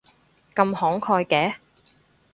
[0.55, 1.57] 咁慷慨嘅